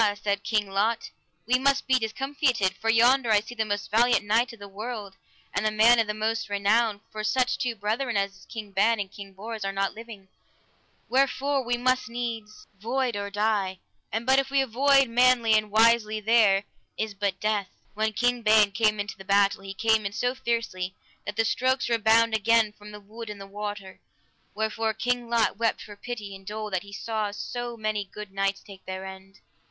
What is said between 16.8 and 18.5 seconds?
is but death. When King